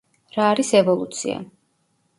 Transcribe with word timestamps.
რა 0.37 0.47
არის 0.53 0.73
ევოლუცია? 0.81 1.39